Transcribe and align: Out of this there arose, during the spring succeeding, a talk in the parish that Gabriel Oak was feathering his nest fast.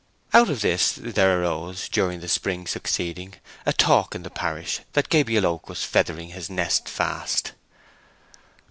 Out 0.33 0.49
of 0.49 0.61
this 0.61 0.93
there 0.93 1.39
arose, 1.41 1.87
during 1.87 2.21
the 2.21 2.27
spring 2.27 2.65
succeeding, 2.65 3.35
a 3.67 3.71
talk 3.71 4.15
in 4.15 4.23
the 4.23 4.31
parish 4.31 4.79
that 4.93 5.09
Gabriel 5.09 5.45
Oak 5.45 5.69
was 5.69 5.83
feathering 5.83 6.29
his 6.29 6.49
nest 6.49 6.89
fast. 6.89 7.51